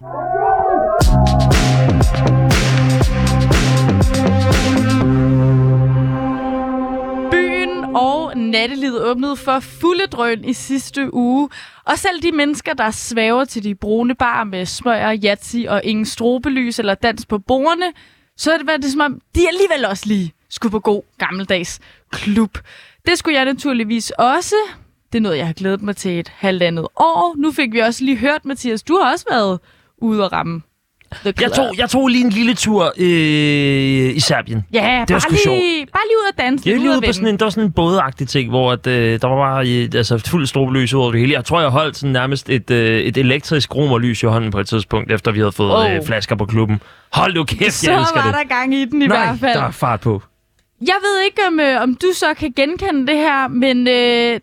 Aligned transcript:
Byen 0.00 0.08
og 7.94 8.36
nattelivet 8.36 9.02
åbnede 9.02 9.36
for 9.36 9.60
fulde 9.60 10.06
drøn 10.06 10.44
i 10.44 10.52
sidste 10.52 11.14
uge. 11.14 11.48
Og 11.84 11.98
selv 11.98 12.22
de 12.22 12.32
mennesker, 12.32 12.74
der 12.74 12.90
svæver 12.90 13.44
til 13.44 13.64
de 13.64 13.74
brune 13.74 14.14
bar 14.14 14.44
med 14.44 14.66
smøger, 14.66 15.10
jatsi 15.10 15.66
og 15.68 15.84
ingen 15.84 16.06
strobelys 16.06 16.78
eller 16.78 16.94
dans 16.94 17.26
på 17.26 17.38
bordene, 17.38 17.92
så 18.36 18.52
er 18.52 18.58
det, 18.58 18.66
det 18.66 18.74
som 18.74 18.80
ligesom 18.80 19.00
om, 19.00 19.20
de 19.34 19.48
alligevel 19.48 19.84
også 19.86 20.06
lige 20.06 20.32
skulle 20.48 20.70
på 20.70 20.80
god 20.80 21.02
gammeldags 21.18 21.80
klub. 22.10 22.58
Det 23.06 23.18
skulle 23.18 23.36
jeg 23.36 23.44
naturligvis 23.44 24.10
også. 24.10 24.56
Det 25.12 25.18
er 25.18 25.22
noget, 25.22 25.38
jeg 25.38 25.46
har 25.46 25.54
glædet 25.54 25.82
mig 25.82 25.96
til 25.96 26.18
et 26.18 26.28
halvandet 26.28 26.86
år. 26.96 27.34
Nu 27.38 27.52
fik 27.52 27.72
vi 27.72 27.78
også 27.78 28.04
lige 28.04 28.16
hørt, 28.16 28.44
Mathias, 28.44 28.82
du 28.82 28.98
har 29.02 29.12
også 29.12 29.24
været 29.30 29.60
ude 29.98 30.24
og 30.24 30.32
ramme 30.32 30.62
Jeg 31.40 31.52
tog, 31.52 31.74
jeg 31.78 31.90
tog 31.90 32.08
lige 32.08 32.24
en 32.24 32.30
lille 32.30 32.54
tur 32.54 32.84
øh, 32.98 34.16
i 34.16 34.20
Serbien. 34.20 34.64
Ja, 34.72 35.04
det 35.08 35.14
var 35.14 35.20
bare, 35.20 35.30
lige, 35.30 35.42
sjovt. 35.42 35.92
bare 35.92 36.02
lige 36.06 36.16
ud 36.18 36.32
og 36.32 36.38
danse. 36.38 36.68
Jeg 36.68 36.76
lige 36.76 36.84
ud 36.84 36.88
ude 36.88 36.96
at 36.96 37.04
på 37.08 37.12
sådan 37.12 37.28
en, 37.28 37.38
der 37.38 37.44
var 37.44 37.50
sådan 37.50 37.64
en 37.64 37.72
bådagtig 37.72 38.28
ting, 38.28 38.50
hvor 38.50 38.72
at, 38.72 38.86
øh, 38.86 39.20
der 39.20 39.28
var 39.28 39.36
bare 39.36 39.68
øh, 39.68 39.88
altså, 39.94 40.18
fuld 40.18 40.46
strobelys 40.46 40.94
ud 40.94 41.00
over 41.00 41.10
det 41.12 41.20
hele. 41.20 41.32
Jeg 41.32 41.44
tror, 41.44 41.60
jeg 41.60 41.70
holdt 41.70 41.96
sådan 41.96 42.12
nærmest 42.12 42.50
et, 42.50 42.70
øh, 42.70 43.00
et 43.00 43.16
elektrisk 43.16 43.74
romerlys 43.76 44.22
i 44.22 44.26
hånden 44.26 44.50
på 44.50 44.60
et 44.60 44.66
tidspunkt, 44.68 45.12
efter 45.12 45.30
vi 45.32 45.38
havde 45.38 45.52
fået 45.52 45.74
Oh. 45.76 45.94
øh, 45.94 46.02
flasker 46.06 46.36
på 46.36 46.46
klubben. 46.46 46.80
Hold 47.12 47.34
nu 47.34 47.44
kæft, 47.44 47.72
Så 47.72 47.90
jeg 47.90 48.00
elsker 48.00 48.16
var 48.22 48.26
det. 48.26 48.34
der 48.34 48.54
gang 48.54 48.74
i 48.74 48.84
den 48.84 49.02
i 49.02 49.06
Nej, 49.06 49.26
hvert 49.26 49.40
fald. 49.40 49.54
der 49.58 49.64
er 49.66 49.70
fart 49.70 50.00
på. 50.00 50.22
Jeg 50.80 50.94
ved 51.02 51.24
ikke, 51.24 51.40
om, 51.48 51.60
øh, 51.60 51.82
om 51.82 51.94
du 51.94 52.06
så 52.14 52.34
kan 52.34 52.52
genkende 52.56 53.06
det 53.06 53.16
her, 53.16 53.48
men 53.48 53.88
øh, 53.88 54.40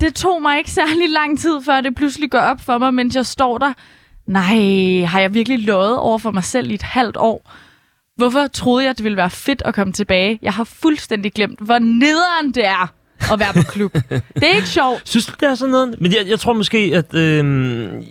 det 0.00 0.14
tog 0.14 0.42
mig 0.42 0.58
ikke 0.58 0.70
særlig 0.70 1.10
lang 1.10 1.38
tid, 1.38 1.60
før 1.66 1.80
det 1.80 1.94
pludselig 1.94 2.30
går 2.30 2.38
op 2.38 2.60
for 2.66 2.78
mig, 2.78 2.94
mens 2.94 3.16
jeg 3.16 3.26
står 3.26 3.58
der. 3.58 3.72
Nej, 4.26 5.04
har 5.04 5.20
jeg 5.20 5.34
virkelig 5.34 5.58
løjet 5.58 5.98
over 5.98 6.18
for 6.18 6.30
mig 6.30 6.44
selv 6.44 6.70
i 6.70 6.74
et 6.74 6.82
halvt 6.82 7.16
år? 7.16 7.50
Hvorfor 8.16 8.46
troede 8.46 8.84
jeg, 8.84 8.96
det 8.96 9.04
ville 9.04 9.16
være 9.16 9.30
fedt 9.30 9.62
at 9.64 9.74
komme 9.74 9.92
tilbage? 9.92 10.38
Jeg 10.42 10.52
har 10.52 10.64
fuldstændig 10.64 11.32
glemt, 11.32 11.60
hvor 11.60 11.78
nederen 11.78 12.52
det 12.54 12.66
er 12.66 12.92
at 13.32 13.40
være 13.40 13.52
på 13.52 13.62
klub. 13.72 13.92
det 14.40 14.42
er 14.42 14.56
ikke 14.56 14.68
sjovt. 14.68 15.08
Synes 15.08 15.26
du, 15.26 15.32
det 15.40 15.48
er 15.48 15.54
sådan 15.54 15.72
noget? 15.72 16.00
Men 16.00 16.12
jeg, 16.12 16.28
jeg 16.28 16.40
tror 16.40 16.52
måske, 16.52 16.78
at 16.94 17.14
øh, 17.14 17.44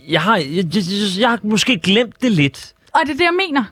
jeg, 0.07 0.21
har, 0.21 0.37
jeg, 0.37 0.47
jeg, 0.55 0.75
jeg, 0.75 1.19
jeg 1.19 1.29
har 1.29 1.39
måske 1.43 1.79
glemt 1.79 2.21
det 2.21 2.31
lidt. 2.31 2.73
Og 2.93 2.99
det 3.03 3.09
er 3.09 3.17
det, 3.17 3.23
jeg 3.23 3.47
mener. 3.47 3.63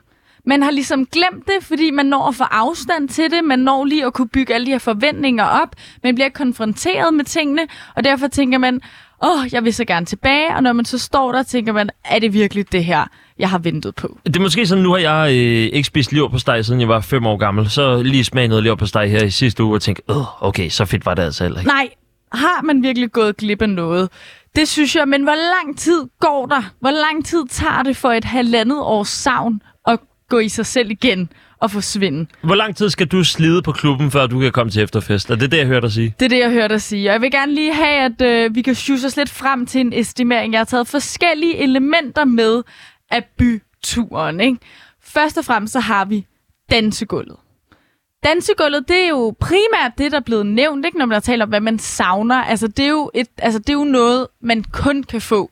Man 0.46 0.62
har 0.62 0.70
ligesom 0.70 1.06
glemt 1.06 1.46
det, 1.46 1.64
fordi 1.64 1.90
man 1.90 2.06
når 2.06 2.28
at 2.28 2.34
få 2.34 2.44
afstand 2.44 3.08
til 3.08 3.30
det. 3.30 3.44
Man 3.44 3.58
når 3.58 3.84
lige 3.84 4.06
at 4.06 4.12
kunne 4.12 4.28
bygge 4.28 4.54
alle 4.54 4.66
de 4.66 4.70
her 4.70 4.78
forventninger 4.78 5.44
op. 5.44 5.68
Man 6.02 6.14
bliver 6.14 6.28
konfronteret 6.28 7.14
med 7.14 7.24
tingene, 7.24 7.62
og 7.96 8.04
derfor 8.04 8.28
tænker 8.28 8.58
man, 8.58 8.80
åh, 9.22 9.52
jeg 9.52 9.64
vil 9.64 9.74
så 9.74 9.84
gerne 9.84 10.06
tilbage. 10.06 10.56
Og 10.56 10.62
når 10.62 10.72
man 10.72 10.84
så 10.84 10.98
står 10.98 11.32
der, 11.32 11.42
tænker 11.42 11.72
man, 11.72 11.90
er 12.04 12.18
det 12.18 12.32
virkelig 12.32 12.72
det 12.72 12.84
her, 12.84 13.04
jeg 13.38 13.50
har 13.50 13.58
ventet 13.58 13.94
på? 13.94 14.18
Det 14.26 14.36
er 14.36 14.40
måske 14.40 14.66
sådan, 14.66 14.84
nu 14.84 14.90
har 14.90 14.98
jeg 14.98 15.30
øh, 15.30 15.36
ikke 15.72 15.84
spist 15.84 16.12
steg, 16.40 16.64
siden 16.64 16.80
jeg 16.80 16.88
var 16.88 17.00
fem 17.00 17.26
år 17.26 17.36
gammel. 17.36 17.70
Så 17.70 18.02
lige 18.02 18.24
smag 18.24 18.48
noget 18.48 18.64
steg 18.88 19.10
her 19.10 19.24
i 19.24 19.30
sidste 19.30 19.64
uge 19.64 19.74
og 19.74 19.82
tænkte, 19.82 20.02
åh, 20.08 20.42
okay, 20.44 20.68
så 20.68 20.84
fedt 20.84 21.06
var 21.06 21.14
det 21.14 21.22
altså 21.22 21.44
heller 21.44 21.60
ikke. 21.60 21.68
Nej, 21.68 21.88
har 22.32 22.62
man 22.62 22.82
virkelig 22.82 23.12
gået 23.12 23.36
glip 23.36 23.62
af 23.62 23.68
noget? 23.68 24.08
Det 24.56 24.68
synes 24.68 24.96
jeg, 24.96 25.08
men 25.08 25.22
hvor 25.22 25.34
lang 25.34 25.78
tid 25.78 26.04
går 26.20 26.46
der? 26.46 26.62
Hvor 26.80 26.90
lang 26.90 27.24
tid 27.24 27.44
tager 27.50 27.82
det 27.82 27.96
for 27.96 28.12
et 28.12 28.24
halvandet 28.24 28.78
års 28.80 29.08
savn 29.08 29.62
at 29.86 29.98
gå 30.28 30.38
i 30.38 30.48
sig 30.48 30.66
selv 30.66 30.90
igen 30.90 31.28
og 31.62 31.70
forsvinde? 31.70 32.26
Hvor 32.42 32.54
lang 32.54 32.76
tid 32.76 32.90
skal 32.90 33.06
du 33.06 33.24
slide 33.24 33.62
på 33.62 33.72
klubben, 33.72 34.10
før 34.10 34.26
du 34.26 34.40
kan 34.40 34.52
komme 34.52 34.70
til 34.70 34.82
efterfest? 34.82 35.30
Er 35.30 35.34
det 35.34 35.52
det, 35.52 35.58
jeg 35.58 35.66
hørte 35.66 35.86
dig 35.86 35.92
sige? 35.92 36.14
Det 36.20 36.24
er 36.24 36.28
det, 36.28 36.38
jeg 36.38 36.50
hørte 36.50 36.74
dig 36.74 36.82
sige. 36.82 37.08
Og 37.08 37.12
jeg 37.12 37.20
vil 37.20 37.30
gerne 37.30 37.54
lige 37.54 37.74
have, 37.74 38.04
at 38.04 38.22
øh, 38.22 38.54
vi 38.54 38.62
kan 38.62 38.74
sjuse 38.74 39.06
os 39.06 39.16
lidt 39.16 39.30
frem 39.30 39.66
til 39.66 39.80
en 39.80 39.92
estimering. 39.92 40.52
Jeg 40.52 40.60
har 40.60 40.64
taget 40.64 40.88
forskellige 40.88 41.56
elementer 41.56 42.24
med 42.24 42.62
af 43.10 43.24
byturen. 43.38 44.40
Ikke? 44.40 44.58
Først 45.04 45.38
og 45.38 45.44
fremmest 45.44 45.72
så 45.72 45.80
har 45.80 46.04
vi 46.04 46.26
dansegulvet. 46.70 47.36
Dansegulvet, 48.24 48.88
det 48.88 49.04
er 49.04 49.08
jo 49.08 49.34
primært 49.40 49.92
det, 49.98 50.12
der 50.12 50.18
er 50.18 50.22
blevet 50.22 50.46
nævnt, 50.46 50.86
ikke? 50.86 50.98
når 50.98 51.06
man 51.06 51.22
taler 51.22 51.44
om, 51.44 51.48
hvad 51.48 51.60
man 51.60 51.78
savner. 51.78 52.42
Altså 52.42 52.68
det, 52.68 52.84
er 52.84 52.88
jo 52.88 53.10
et, 53.14 53.28
altså, 53.38 53.58
det 53.58 53.68
er 53.68 53.72
jo 53.72 53.84
noget, 53.84 54.26
man 54.40 54.64
kun 54.72 55.02
kan 55.02 55.20
få 55.20 55.50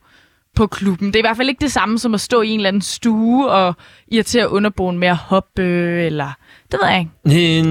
på 0.55 0.67
klubben. 0.67 1.07
Det 1.07 1.15
er 1.15 1.19
i 1.19 1.27
hvert 1.27 1.37
fald 1.37 1.49
ikke 1.49 1.61
det 1.61 1.71
samme 1.71 1.99
som 1.99 2.13
at 2.13 2.21
stå 2.21 2.41
i 2.41 2.49
en 2.49 2.59
eller 2.59 2.67
anden 2.67 2.81
stue 2.81 3.51
og 3.51 3.75
irritere 4.07 4.49
underboen 4.49 4.97
med 4.97 5.07
at 5.07 5.17
hoppe, 5.17 5.61
øh, 5.61 6.05
eller 6.05 6.31
det 6.71 6.79
ved 6.83 6.89
jeg 6.89 6.99
ikke. 7.25 7.59
Øh, 7.59 7.65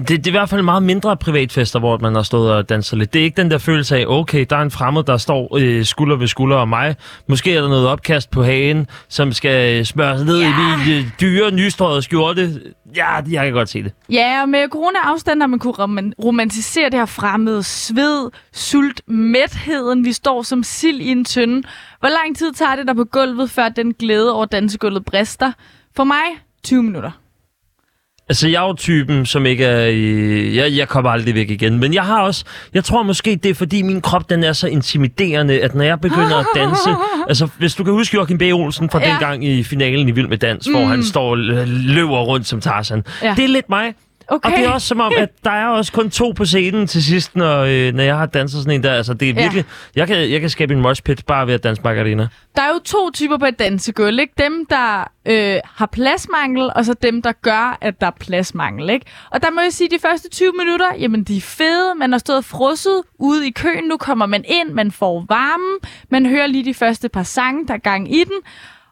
det, 0.00 0.08
det 0.08 0.26
er 0.26 0.30
i 0.30 0.30
hvert 0.30 0.48
fald 0.48 0.62
meget 0.62 0.82
mindre 0.82 1.16
privatfester, 1.16 1.78
hvor 1.78 1.98
man 1.98 2.14
har 2.14 2.22
stået 2.22 2.52
og 2.52 2.68
danset 2.68 2.98
lidt. 2.98 3.12
Det 3.12 3.20
er 3.20 3.24
ikke 3.24 3.42
den 3.42 3.50
der 3.50 3.58
følelse 3.58 3.96
af, 3.96 4.04
okay, 4.08 4.46
der 4.50 4.56
er 4.56 4.62
en 4.62 4.70
fremmed, 4.70 5.02
der 5.02 5.16
står 5.16 5.56
øh, 5.60 5.84
skulder 5.84 6.16
ved 6.16 6.26
skulder 6.26 6.56
om 6.56 6.68
mig. 6.68 6.96
Måske 7.28 7.56
er 7.56 7.60
der 7.60 7.68
noget 7.68 7.88
opkast 7.88 8.30
på 8.30 8.42
hagen, 8.42 8.86
som 9.08 9.32
skal 9.32 9.86
smøres 9.86 10.24
ned 10.24 10.40
Ja. 10.40 10.48
i 10.48 10.52
min 10.86 10.96
øh, 10.98 11.04
dyre, 11.20 11.50
nystrøget 11.50 12.04
skjorte. 12.04 12.60
Ja, 12.96 13.14
jeg 13.30 13.44
kan 13.44 13.52
godt 13.52 13.68
se 13.68 13.82
det. 13.82 13.92
Ja, 14.12 14.42
og 14.42 14.48
med 14.48 14.68
corona-afstand 14.70 15.40
har 15.42 15.46
man 15.46 15.58
kunne 15.58 15.74
roman- 15.74 16.12
romantisere 16.24 16.84
det 16.84 16.94
her 16.94 17.06
fremmede 17.06 17.62
sved, 17.62 18.30
sult, 18.52 19.00
mætheden. 19.08 20.04
Vi 20.04 20.12
står 20.12 20.42
som 20.42 20.62
sild 20.62 21.00
i 21.00 21.08
en 21.08 21.24
tønde. 21.24 21.62
Hvor 22.00 22.08
lang 22.08 22.36
tid 22.36 22.52
tager 22.52 22.76
det 22.76 22.86
der 22.86 22.94
på 22.94 23.04
gulvet, 23.04 23.50
før 23.50 23.68
den 23.68 23.94
glæde 23.94 24.32
over 24.34 24.44
dansegulvet 24.44 25.04
brister? 25.04 25.52
For 25.96 26.04
mig, 26.04 26.16
20 26.64 26.82
minutter. 26.82 27.10
Altså, 28.30 28.48
jeg 28.48 28.62
er 28.62 28.66
jo 28.66 28.74
typen, 28.74 29.26
som 29.26 29.46
ikke 29.46 29.64
er... 29.64 29.88
Øh, 29.92 30.56
jeg, 30.56 30.76
jeg 30.76 30.88
kommer 30.88 31.10
aldrig 31.10 31.34
væk 31.34 31.50
igen. 31.50 31.78
Men 31.78 31.94
jeg 31.94 32.02
har 32.02 32.20
også... 32.22 32.44
Jeg 32.74 32.84
tror 32.84 33.02
måske, 33.02 33.36
det 33.42 33.50
er 33.50 33.54
fordi 33.54 33.82
min 33.82 34.00
krop, 34.00 34.30
den 34.30 34.44
er 34.44 34.52
så 34.52 34.66
intimiderende, 34.68 35.60
at 35.60 35.74
når 35.74 35.84
jeg 35.84 36.00
begynder 36.00 36.36
at 36.36 36.46
danse... 36.56 36.90
altså, 37.28 37.48
hvis 37.58 37.74
du 37.74 37.84
kan 37.84 37.92
huske 37.92 38.14
Joachim 38.14 38.38
B. 38.38 38.42
Olsen 38.52 38.90
fra 38.90 38.98
Ja. 39.04 39.10
dengang 39.10 39.44
i 39.44 39.62
finalen 39.62 40.08
i 40.08 40.10
Vild 40.10 40.28
med 40.28 40.38
Dans, 40.38 40.66
mm. 40.68 40.74
hvor 40.74 40.84
han 40.84 41.04
står 41.04 41.30
og 41.30 41.36
lø- 41.38 41.64
løber 41.66 42.18
rundt 42.20 42.46
som 42.46 42.60
Tarzan. 42.60 43.04
Ja. 43.22 43.34
Det 43.36 43.44
er 43.44 43.48
lidt 43.48 43.68
mig. 43.70 43.92
Okay. 44.30 44.50
Og 44.50 44.56
det 44.58 44.66
er 44.66 44.70
også 44.70 44.86
som 44.88 45.00
om, 45.00 45.12
at 45.18 45.28
der 45.44 45.50
er 45.50 45.66
også 45.66 45.92
kun 45.92 46.10
to 46.10 46.32
på 46.36 46.44
scenen 46.44 46.86
til 46.86 47.04
sidst, 47.04 47.36
når, 47.36 47.60
øh, 47.60 47.92
når 47.94 48.02
jeg 48.02 48.16
har 48.18 48.26
danset 48.26 48.60
sådan 48.62 48.74
en 48.74 48.82
der. 48.82 48.92
Altså, 48.92 49.14
det 49.14 49.28
er 49.30 49.34
Ja. 49.34 49.40
virkelig... 49.42 49.64
Jeg, 49.96 50.06
kan, 50.06 50.30
jeg 50.30 50.40
kan 50.40 50.50
skabe 50.50 50.74
en 50.74 50.80
moshpit 50.80 51.26
bare 51.26 51.46
ved 51.46 51.54
at 51.54 51.64
danse 51.64 51.82
Margarina. 51.82 52.28
Der 52.56 52.62
er 52.62 52.68
jo 52.68 52.78
to 52.84 53.10
typer 53.10 53.38
på 53.38 53.46
et 53.46 53.58
dansegulv, 53.58 54.18
ikke? 54.18 54.32
Dem, 54.38 54.66
der 54.70 55.10
øh, 55.26 55.56
har 55.64 55.86
pladsmangel, 55.86 56.70
og 56.76 56.84
så 56.84 56.94
dem, 57.02 57.22
der 57.22 57.32
gør, 57.42 57.78
at 57.80 58.00
der 58.00 58.06
er 58.06 58.10
pladsmangel, 58.20 58.90
ikke? 58.90 59.06
Og 59.30 59.42
der 59.42 59.50
må 59.50 59.60
jeg 59.60 59.72
sige, 59.72 59.86
at 59.86 59.90
de 59.92 59.98
første 60.08 60.28
20 60.30 60.52
minutter, 60.58 60.86
jamen 61.00 61.24
de 61.24 61.36
er 61.36 61.40
fede. 61.40 61.94
Man 61.98 62.12
har 62.12 62.18
stået 62.18 62.44
frosset 62.44 63.02
ude 63.18 63.46
i 63.48 63.50
køen. 63.50 63.84
Nu 63.88 63.96
kommer 63.96 64.26
man 64.26 64.44
ind, 64.48 64.68
man 64.70 64.92
får 64.92 65.24
varmen. 65.28 65.78
Man 66.10 66.26
hører 66.26 66.46
lige 66.46 66.64
de 66.64 66.74
første 66.74 67.08
par 67.08 67.22
sange, 67.22 67.66
der 67.66 67.74
er 67.74 67.78
gang 67.78 68.14
i 68.14 68.24
den. 68.24 68.36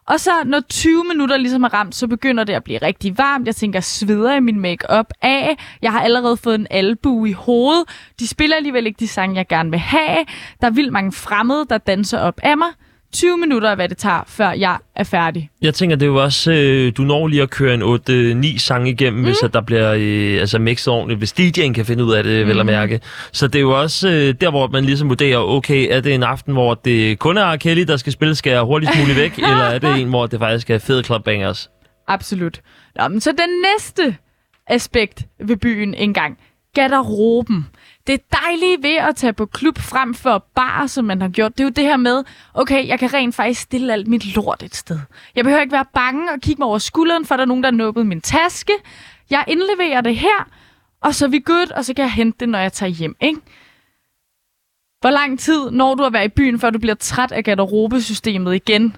Og 0.09 0.19
så 0.19 0.31
når 0.45 0.59
20 0.59 1.03
minutter 1.03 1.37
ligesom 1.37 1.63
er 1.63 1.73
ramt, 1.73 1.95
så 1.95 2.07
begynder 2.07 2.43
det 2.43 2.53
at 2.53 2.63
blive 2.63 2.77
rigtig 2.77 3.17
varmt. 3.17 3.47
Jeg 3.47 3.55
tænker, 3.55 3.79
sveder 3.79 4.35
i 4.35 4.39
min 4.39 4.59
makeup 4.59 5.13
af. 5.21 5.57
Jeg 5.81 5.91
har 5.91 6.01
allerede 6.01 6.37
fået 6.37 6.55
en 6.55 6.67
albue 6.69 7.29
i 7.29 7.31
hovedet. 7.31 7.83
De 8.19 8.27
spiller 8.27 8.55
alligevel 8.55 8.85
ikke 8.85 8.99
de 8.99 9.07
sange, 9.07 9.35
jeg 9.35 9.47
gerne 9.47 9.69
vil 9.69 9.79
have. 9.79 10.25
Der 10.61 10.67
er 10.67 10.71
vildt 10.71 10.93
mange 10.93 11.11
fremmede, 11.11 11.65
der 11.69 11.77
danser 11.77 12.19
op 12.19 12.39
af 12.43 12.57
mig. 12.57 12.67
20 13.13 13.37
minutter 13.37 13.69
er, 13.69 13.75
hvad 13.75 13.89
det 13.89 13.97
tager, 13.97 14.23
før 14.27 14.51
jeg 14.51 14.77
er 14.95 15.03
færdig. 15.03 15.49
Jeg 15.61 15.73
tænker, 15.73 15.95
det 15.95 16.05
er 16.05 16.09
jo 16.09 16.23
også, 16.23 16.51
øh, 16.51 16.91
du 16.97 17.01
når 17.01 17.27
lige 17.27 17.41
at 17.41 17.49
køre 17.49 17.73
en 17.73 18.43
8-9 18.43 18.57
sange 18.57 18.91
igennem, 18.91 19.19
mm. 19.19 19.25
hvis 19.25 19.43
at 19.43 19.53
der 19.53 19.61
bliver 19.61 19.93
øh, 19.97 20.39
altså 20.39 20.59
mixet 20.59 20.93
ordentligt, 20.93 21.17
hvis 21.17 21.33
DJ'en 21.39 21.73
kan 21.73 21.85
finde 21.85 22.03
ud 22.05 22.13
af 22.13 22.23
det, 22.23 22.45
mm. 22.45 22.49
vel 22.49 22.59
at 22.59 22.65
mærke. 22.65 22.99
Så 23.31 23.47
det 23.47 23.55
er 23.55 23.61
jo 23.61 23.81
også 23.81 24.09
øh, 24.09 24.33
der, 24.41 24.49
hvor 24.49 24.67
man 24.67 24.85
ligesom 24.85 25.09
vurderer, 25.09 25.37
okay, 25.37 25.87
er 25.89 26.01
det 26.01 26.13
en 26.13 26.23
aften, 26.23 26.53
hvor 26.53 26.73
det 26.73 27.19
kun 27.19 27.37
er 27.37 27.53
R. 27.53 27.55
Kelly, 27.55 27.81
der 27.81 27.97
skal 27.97 28.13
spille, 28.13 28.35
skal 28.35 28.51
jeg 28.51 28.61
hurtigst 28.61 28.99
muligt 28.99 29.17
væk, 29.17 29.37
eller 29.49 29.63
er 29.63 29.79
det 29.79 30.01
en, 30.01 30.09
hvor 30.09 30.25
det 30.25 30.39
faktisk 30.39 30.69
er 30.69 30.77
fede 30.77 31.03
clubbangers? 31.03 31.69
Absolut. 32.07 32.61
Nå, 32.95 33.07
men 33.07 33.21
så 33.21 33.31
den 33.31 33.49
næste 33.61 34.17
aspekt 34.67 35.25
ved 35.39 35.57
byen 35.57 35.93
engang. 35.93 36.37
Garderoben. 36.79 37.67
Det 38.07 38.21
dejlige 38.31 38.77
ved 38.81 38.95
at 38.95 39.15
tage 39.15 39.33
på 39.33 39.45
klub 39.45 39.77
frem 39.77 40.13
for 40.13 40.45
bar, 40.55 40.87
som 40.87 41.05
man 41.05 41.21
har 41.21 41.29
gjort, 41.29 41.57
det 41.57 41.59
er 41.59 41.63
jo 41.63 41.69
det 41.69 41.83
her 41.83 41.97
med, 41.97 42.23
okay, 42.53 42.87
jeg 42.87 42.99
kan 42.99 43.13
rent 43.13 43.35
faktisk 43.35 43.61
stille 43.61 43.93
alt 43.93 44.07
mit 44.07 44.35
lort 44.35 44.63
et 44.63 44.75
sted. 44.75 44.99
Jeg 45.35 45.43
behøver 45.43 45.61
ikke 45.61 45.71
være 45.71 45.85
bange 45.93 46.31
og 46.31 46.39
kigge 46.39 46.59
mig 46.59 46.67
over 46.67 46.77
skulderen, 46.77 47.25
for 47.25 47.35
der 47.35 47.41
er 47.41 47.47
nogen, 47.47 47.63
der 47.63 47.69
har 47.69 47.77
nubbet 47.77 48.07
min 48.07 48.21
taske. 48.21 48.73
Jeg 49.29 49.43
indleverer 49.47 50.01
det 50.01 50.15
her, 50.15 50.49
og 51.01 51.15
så 51.15 51.25
er 51.25 51.29
vi 51.29 51.39
good, 51.45 51.71
og 51.71 51.85
så 51.85 51.93
kan 51.93 52.03
jeg 52.03 52.11
hente 52.11 52.37
det, 52.39 52.49
når 52.49 52.59
jeg 52.59 52.73
tager 52.73 52.89
hjem, 52.89 53.15
ikke? 53.21 53.39
Hvor 54.99 55.09
lang 55.09 55.39
tid 55.39 55.71
når 55.71 55.95
du 55.95 56.03
at 56.03 56.13
være 56.13 56.25
i 56.25 56.29
byen, 56.29 56.59
før 56.59 56.69
du 56.69 56.79
bliver 56.79 56.95
træt 56.95 57.31
af 57.31 57.43
garderobesystemet 57.43 58.55
igen? 58.55 58.97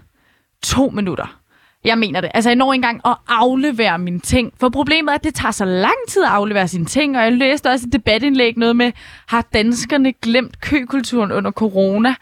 To 0.63 0.89
minutter. 0.89 1.40
Jeg 1.85 1.97
mener 1.97 2.21
det. 2.21 2.31
Altså, 2.33 2.49
jeg 2.49 2.55
når 2.55 2.73
engang 2.73 3.01
at 3.05 3.17
aflevere 3.27 3.97
mine 3.99 4.19
ting. 4.19 4.53
For 4.59 4.69
problemet 4.69 5.11
er, 5.11 5.15
at 5.15 5.23
det 5.23 5.35
tager 5.35 5.51
så 5.51 5.65
lang 5.65 5.95
tid 6.07 6.23
at 6.23 6.29
aflevere 6.29 6.67
sine 6.67 6.85
ting. 6.85 7.17
Og 7.17 7.23
jeg 7.23 7.31
læste 7.31 7.69
også 7.69 7.87
et 7.87 7.93
debatindlæg 7.93 8.57
noget 8.57 8.75
med, 8.75 8.91
har 9.27 9.41
danskerne 9.53 10.13
glemt 10.13 10.61
køkulturen 10.61 11.31
under 11.31 11.51
corona? 11.51 12.15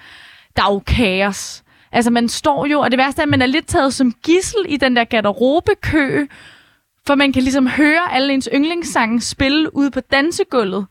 Der 0.55 0.63
er 0.63 0.73
jo 0.73 0.79
kaos. 0.79 1.63
Altså, 1.91 2.11
man 2.11 2.29
står 2.29 2.65
jo, 2.65 2.79
og 2.79 2.91
det 2.91 2.97
værste 2.97 3.19
er, 3.19 3.23
at 3.23 3.29
man 3.29 3.41
er 3.41 3.45
lidt 3.45 3.67
taget 3.67 3.93
som 3.93 4.13
gissel 4.23 4.65
i 4.67 4.77
den 4.77 4.95
der 4.95 5.03
garderobekø. 5.03 6.25
For 7.07 7.15
man 7.15 7.33
kan 7.33 7.43
ligesom 7.43 7.67
høre 7.67 8.13
alle 8.13 8.33
ens 8.33 8.49
yndlingssange 8.53 9.21
spille 9.21 9.75
ude 9.75 9.91
på 9.91 9.99
dansegulvet. 9.99 10.85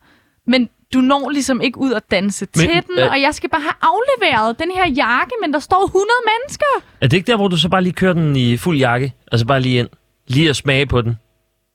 Men 0.46 0.68
du 0.94 0.98
når 1.00 1.30
ligesom 1.30 1.60
ikke 1.60 1.78
ud 1.78 1.92
at 1.92 2.02
danse 2.10 2.46
men, 2.56 2.60
til 2.66 2.68
den, 2.68 2.98
øh, 2.98 3.10
og 3.10 3.20
jeg 3.20 3.34
skal 3.34 3.50
bare 3.50 3.60
have 3.60 3.74
afleveret 3.82 4.58
den 4.58 4.70
her 4.74 4.88
jakke, 4.96 5.32
men 5.42 5.52
der 5.52 5.58
står 5.58 5.84
100 5.84 6.06
mennesker. 6.26 6.64
Er 7.00 7.06
det 7.06 7.16
ikke 7.16 7.26
der, 7.26 7.36
hvor 7.36 7.48
du 7.48 7.56
så 7.56 7.68
bare 7.68 7.82
lige 7.82 7.92
kører 7.92 8.12
den 8.12 8.36
i 8.36 8.56
fuld 8.56 8.78
jakke? 8.78 9.12
Altså 9.32 9.46
bare 9.46 9.60
lige 9.60 9.78
ind. 9.78 9.88
Lige 10.28 10.48
at 10.50 10.56
smage 10.56 10.86
på 10.86 11.00
den. 11.02 11.16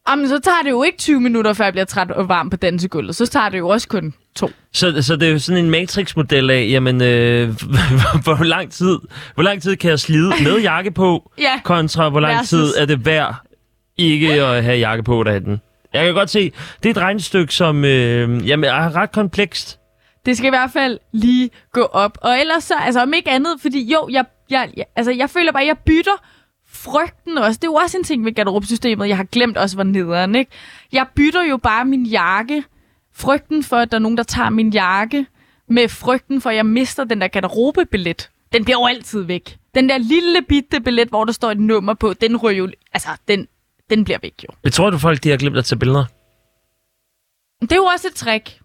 Jamen, 0.09 0.29
så 0.29 0.39
tager 0.39 0.61
det 0.63 0.69
jo 0.69 0.83
ikke 0.83 0.97
20 0.97 1.19
minutter, 1.21 1.53
før 1.53 1.63
jeg 1.63 1.73
bliver 1.73 1.85
træt 1.85 2.11
og 2.11 2.29
varm 2.29 2.49
på 2.49 2.57
dansegulvet. 2.57 3.15
Så 3.15 3.25
tager 3.27 3.49
det 3.49 3.57
jo 3.57 3.67
også 3.67 3.87
kun 3.87 4.13
to. 4.35 4.49
Så, 4.73 5.01
så 5.01 5.15
det 5.15 5.27
er 5.27 5.31
jo 5.31 5.39
sådan 5.39 5.65
en 5.65 5.71
matrix-model 5.71 6.49
af, 6.49 6.67
jamen, 6.69 7.01
øh, 7.01 7.49
hvor, 8.23 8.43
lang 8.43 8.71
tid, 8.71 8.97
hvor 9.33 9.43
lang 9.43 9.61
tid 9.61 9.75
kan 9.75 9.89
jeg 9.89 9.99
slide 9.99 10.29
med 10.43 10.59
jakke 10.61 10.91
på, 10.91 11.31
Ja. 11.39 11.59
kontra 11.63 12.09
hvor 12.09 12.19
lang 12.19 12.33
Versus. 12.35 12.49
tid 12.49 12.73
er 12.77 12.85
det 12.85 13.05
værd 13.05 13.35
ikke 13.97 14.33
at 14.43 14.63
have 14.63 14.77
jakke 14.77 15.03
på 15.03 15.23
derhen. 15.23 15.61
Jeg 15.93 16.05
kan 16.05 16.13
godt 16.13 16.29
se, 16.29 16.51
det 16.83 16.89
er 16.89 16.93
et 16.93 16.97
regnestykke, 16.97 17.53
som 17.53 17.85
øh, 17.85 18.47
jamen, 18.47 18.63
er 18.63 18.95
ret 18.95 19.11
komplekst. 19.11 19.79
Det 20.25 20.37
skal 20.37 20.47
i 20.47 20.49
hvert 20.49 20.71
fald 20.71 20.99
lige 21.11 21.49
gå 21.71 21.81
op. 21.81 22.17
Og 22.21 22.39
ellers 22.39 22.63
så, 22.63 22.75
altså 22.75 23.01
om 23.01 23.13
ikke 23.13 23.29
andet, 23.29 23.61
fordi 23.61 23.91
jo, 23.93 24.09
jeg, 24.11 24.25
jeg, 24.49 24.69
jeg, 24.77 24.85
altså, 24.95 25.11
jeg 25.11 25.29
føler 25.29 25.51
bare, 25.51 25.63
at 25.63 25.67
jeg 25.67 25.77
bytter 25.77 26.23
frygten 26.67 27.37
også. 27.37 27.57
Det 27.61 27.63
er 27.63 27.71
jo 27.71 27.73
også 27.73 27.97
en 27.97 28.03
ting 28.03 28.25
ved 28.25 28.33
garderobesystemet, 28.33 29.07
jeg 29.07 29.17
har 29.17 29.23
glemt 29.23 29.57
også 29.57 29.75
var 29.75 29.83
nederen, 29.83 30.35
ikke? 30.35 30.51
Jeg 30.91 31.05
bytter 31.15 31.43
jo 31.43 31.57
bare 31.57 31.85
min 31.85 32.05
jakke, 32.05 32.63
frygten 33.15 33.63
for, 33.63 33.77
at 33.77 33.91
der 33.91 33.97
er 33.97 34.01
nogen, 34.01 34.17
der 34.17 34.23
tager 34.23 34.49
min 34.49 34.69
jakke, 34.69 35.25
med 35.69 35.89
frygten 35.89 36.41
for, 36.41 36.49
at 36.49 36.55
jeg 36.55 36.65
mister 36.65 37.03
den 37.03 37.21
der 37.21 37.27
garderobebillet. 37.27 38.29
Den 38.53 38.63
bliver 38.63 38.77
jo 38.79 38.85
altid 38.85 39.21
væk. 39.21 39.57
Den 39.75 39.89
der 39.89 39.97
lille 39.97 40.41
bitte 40.41 40.79
billet, 40.79 41.09
hvor 41.09 41.25
der 41.25 41.31
står 41.31 41.51
et 41.51 41.59
nummer 41.59 41.93
på, 41.93 42.13
den 42.13 42.37
ryger 42.37 42.57
jo, 42.57 42.69
altså, 42.93 43.09
den, 43.27 43.47
den 43.89 44.03
bliver 44.03 44.17
væk 44.21 44.33
jo. 44.43 44.47
Jeg 44.63 44.73
tror 44.73 44.89
du, 44.89 44.97
folk 44.97 45.23
de 45.23 45.29
har 45.29 45.37
glemt 45.37 45.57
at 45.57 45.65
tage 45.65 45.79
billeder? 45.79 46.05
Det 47.61 47.71
er 47.71 47.75
jo 47.75 47.83
også 47.83 48.07
et 48.07 48.13
trick. 48.15 48.59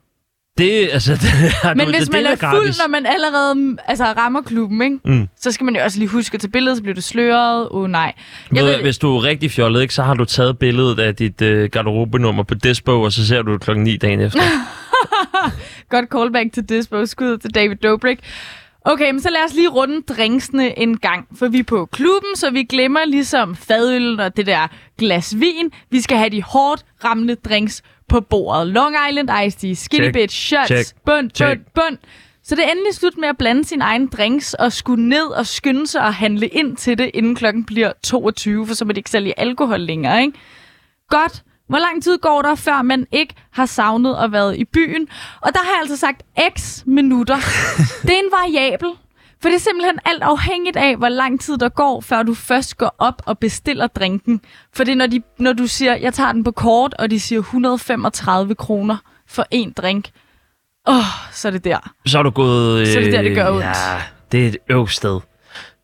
Det, 0.58 0.88
altså, 0.92 1.12
det, 1.22 1.28
har 1.62 1.74
Men 1.74 1.86
du, 1.86 1.92
hvis 1.92 2.02
det, 2.02 2.12
man 2.12 2.24
det 2.24 2.30
er 2.32 2.36
fuld, 2.50 2.60
gratis. 2.60 2.78
når 2.78 2.88
man 2.88 3.06
allerede 3.06 3.54
mm, 3.54 3.78
altså, 3.86 4.04
rammer 4.04 4.42
klubben, 4.42 4.82
ikke? 4.82 4.98
Mm. 5.04 5.28
så 5.40 5.52
skal 5.52 5.64
man 5.64 5.76
jo 5.76 5.82
også 5.82 5.98
lige 5.98 6.08
huske 6.08 6.34
at 6.34 6.40
tage 6.40 6.50
billedet, 6.50 6.76
så 6.76 6.82
bliver 6.82 6.94
det 6.94 7.04
sløret. 7.04 7.68
Åh 7.70 7.80
oh, 7.82 7.90
nej. 7.90 8.12
Jeg 8.54 8.64
Ved, 8.64 8.72
ved, 8.74 8.82
hvis 8.82 8.98
du 8.98 9.16
er 9.16 9.24
rigtig 9.24 9.50
fjollet, 9.50 9.82
ikke, 9.82 9.94
så 9.94 10.02
har 10.02 10.14
du 10.14 10.24
taget 10.24 10.58
billedet 10.58 10.98
af 10.98 11.16
dit 11.16 11.42
øh, 11.42 11.70
garderobenummer 11.70 12.42
på 12.42 12.54
Despo, 12.54 13.02
og 13.02 13.12
så 13.12 13.26
ser 13.26 13.42
du 13.42 13.52
det 13.52 13.60
klokken 13.60 13.84
9 13.84 13.96
dagen 13.96 14.20
efter. 14.20 14.40
Godt 15.90 16.04
callback 16.12 16.52
til 16.52 16.68
Dispo. 16.68 17.06
Skud 17.06 17.38
til 17.38 17.54
David 17.54 17.76
Dobrik. 17.76 18.18
Okay, 18.90 19.10
men 19.10 19.20
så 19.20 19.30
lad 19.30 19.44
os 19.44 19.54
lige 19.54 19.68
runde 19.68 20.02
drinksene 20.02 20.78
en 20.78 20.96
gang, 20.98 21.28
for 21.38 21.48
vi 21.48 21.58
er 21.58 21.64
på 21.64 21.86
klubben, 21.86 22.36
så 22.36 22.50
vi 22.50 22.62
glemmer 22.62 23.04
ligesom 23.04 23.56
fadøllen 23.56 24.20
og 24.20 24.36
det 24.36 24.46
der 24.46 24.68
glas 24.98 25.40
vin. 25.40 25.72
Vi 25.90 26.00
skal 26.00 26.16
have 26.16 26.30
de 26.30 26.42
hårdt 26.42 26.84
rammende 27.04 27.34
drinks 27.34 27.82
på 28.08 28.20
bordet. 28.20 28.66
Long 28.66 28.96
Island 29.08 29.30
Iced 29.46 29.60
Tea, 29.60 29.74
Skinny 29.74 30.04
Check. 30.04 30.14
Bitch, 30.14 30.36
Shots, 30.36 30.68
Check. 30.68 31.04
bund, 31.06 31.30
Check. 31.34 31.60
bund, 31.60 31.64
bund. 31.74 31.98
Så 32.42 32.54
det 32.54 32.64
er 32.64 32.70
endelig 32.70 32.94
slut 32.94 33.18
med 33.18 33.28
at 33.28 33.38
blande 33.38 33.64
sin 33.64 33.80
egen 33.80 34.06
drinks 34.06 34.54
og 34.54 34.72
skulle 34.72 35.08
ned 35.08 35.26
og 35.26 35.46
skynde 35.46 35.86
sig 35.86 36.00
og 36.00 36.14
handle 36.14 36.48
ind 36.48 36.76
til 36.76 36.98
det, 36.98 37.10
inden 37.14 37.34
klokken 37.34 37.64
bliver 37.64 37.92
22, 38.04 38.66
for 38.66 38.74
så 38.74 38.84
må 38.84 38.92
de 38.92 38.98
ikke 38.98 39.10
sælge 39.10 39.40
alkohol 39.40 39.80
længere, 39.80 40.22
ikke? 40.22 40.38
Godt. 41.08 41.42
Hvor 41.68 41.78
lang 41.78 42.02
tid 42.02 42.18
går 42.18 42.42
der, 42.42 42.54
før 42.54 42.82
man 42.82 43.06
ikke 43.12 43.34
har 43.52 43.66
savnet 43.66 44.16
at 44.16 44.32
været 44.32 44.56
i 44.56 44.64
byen? 44.64 45.08
Og 45.40 45.52
der 45.52 45.58
har 45.64 45.70
jeg 45.70 45.80
altså 45.80 45.96
sagt 45.96 46.22
x 46.58 46.82
minutter. 46.86 47.36
det 48.02 48.10
er 48.10 48.18
en 48.18 48.30
variabel. 48.42 48.88
For 49.42 49.48
det 49.48 49.54
er 49.56 49.60
simpelthen 49.60 49.98
alt 50.04 50.22
afhængigt 50.22 50.76
af, 50.76 50.96
hvor 50.96 51.08
lang 51.08 51.40
tid 51.40 51.58
der 51.58 51.68
går, 51.68 52.00
før 52.00 52.22
du 52.22 52.34
først 52.34 52.76
går 52.78 52.94
op 52.98 53.22
og 53.26 53.38
bestiller 53.38 53.86
drinken. 53.86 54.40
For 54.74 54.84
det 54.84 54.92
er, 54.92 54.96
når, 54.96 55.06
de, 55.06 55.22
når 55.38 55.52
du 55.52 55.66
siger, 55.66 55.96
jeg 55.96 56.14
tager 56.14 56.32
den 56.32 56.44
på 56.44 56.50
kort, 56.50 56.94
og 56.98 57.10
de 57.10 57.20
siger 57.20 57.38
135 57.38 58.54
kroner 58.54 58.96
for 59.28 59.44
en 59.50 59.72
drink. 59.76 60.08
Åh, 60.88 60.96
oh, 60.96 61.02
så 61.32 61.48
er 61.48 61.52
det 61.52 61.64
der. 61.64 61.92
Så 62.06 62.18
er 62.18 62.22
du 62.22 62.30
gået... 62.30 62.80
Øh, 62.80 62.86
Så 62.86 62.98
er 62.98 63.02
det 63.02 63.12
der, 63.12 63.22
det 63.22 63.34
gør 63.34 63.50
ondt. 63.50 63.64
Ja, 63.64 64.02
det 64.32 64.44
er 64.44 64.48
et 64.48 64.56
øvsted. 64.70 65.20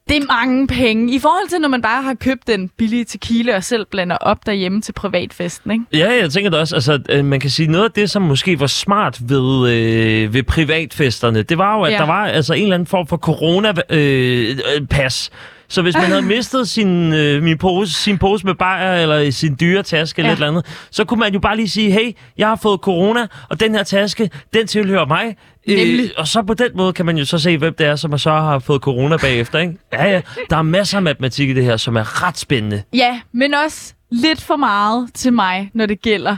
Det 0.09 0.17
er 0.17 0.27
mange 0.27 0.67
penge. 0.67 1.15
I 1.15 1.19
forhold 1.19 1.49
til, 1.49 1.59
når 1.61 1.69
man 1.69 1.83
bare 1.83 2.03
har 2.03 2.15
købt 2.15 2.47
den 2.47 2.69
billige 2.77 3.05
tequila 3.05 3.57
og 3.57 3.65
selv 3.65 3.87
blander 3.91 4.17
op 4.17 4.47
derhjemme 4.47 4.81
til 4.81 4.93
privatfesten, 4.93 5.71
ikke? 5.71 5.85
Ja, 5.93 6.13
jeg 6.21 6.31
tænker 6.31 6.51
da 6.51 6.57
også, 6.59 6.75
altså, 6.75 6.99
øh, 7.09 7.25
man 7.25 7.41
kan 7.41 7.51
sige, 7.51 7.67
noget 7.71 7.85
af 7.85 7.91
det, 7.91 8.11
som 8.11 8.23
måske 8.23 8.61
var 8.61 8.67
smart 8.67 9.19
ved, 9.29 9.71
øh, 9.71 10.35
ved 10.35 10.43
privatfesterne, 10.43 11.43
det 11.43 11.59
var 11.59 11.77
jo, 11.77 11.83
at 11.83 11.91
Ja. 11.91 11.95
ja. 11.95 12.01
der 12.01 12.07
var 12.07 12.27
altså 12.27 12.55
en 12.55 12.63
eller 12.63 12.75
anden 12.75 12.87
form 12.87 13.07
for 13.07 13.17
corona-pas. 13.17 13.97
Øh, 13.97 14.59
øh, 14.81 14.87
pas. 14.89 15.31
Så 15.75 15.83
hvis 15.83 15.95
man 15.95 16.05
havde 16.05 16.23
mistet 16.37 16.69
sin, 16.69 17.13
øh, 17.13 17.43
min 17.43 17.59
pose, 17.59 17.93
sin 17.93 18.19
pose 18.19 18.47
med 18.47 18.55
bajer, 18.55 19.03
eller 19.03 19.31
sin 19.31 19.57
dyre 19.61 19.83
taske, 19.83 20.19
eller 20.21 20.29
Ja. 20.29 20.33
et 20.33 20.37
eller 20.37 20.49
andet, 20.49 20.67
så 20.91 21.05
kunne 21.05 21.21
man 21.21 21.33
jo 21.33 21.41
bare 21.41 21.57
lige 21.57 21.69
sige, 21.69 21.91
hey, 21.91 22.13
jeg 22.39 22.49
har 22.49 22.57
fået 22.63 22.81
corona, 22.81 23.27
og 23.51 23.61
den 23.61 23.75
her 23.75 23.83
taske, 23.83 24.31
den 24.55 24.67
tilhører 24.67 25.07
mig. 25.07 25.37
Øh, 25.69 25.77
Nemlig. 25.79 26.11
og 26.19 26.29
så 26.29 26.43
på 26.43 26.55
den 26.55 26.69
måde 26.77 26.93
kan 26.93 27.07
man 27.07 27.19
jo 27.19 27.25
så 27.25 27.39
se, 27.39 27.59
hvem 27.59 27.75
det 27.79 27.87
er, 27.87 27.97
som 27.97 28.19
så 28.19 28.31
har 28.31 28.59
fået 28.59 28.81
corona 28.83 29.17
bagefter, 29.17 29.59
ikke? 29.59 29.75
Ja, 29.93 30.05
ja. 30.11 30.21
Der 30.51 30.57
er 30.57 30.63
masser 30.63 30.97
af 30.97 31.03
matematik 31.03 31.49
i 31.49 31.53
det 31.53 31.65
her, 31.65 31.77
som 31.77 31.97
er 31.97 32.27
ret 32.27 32.39
spændende. 32.39 32.83
Ja, 32.93 33.21
men 33.33 33.55
også 33.55 33.95
lidt 34.11 34.41
for 34.41 34.57
meget 34.57 35.09
til 35.15 35.33
mig, 35.33 35.71
når 35.75 35.87
det 35.87 36.03
gælder 36.03 36.37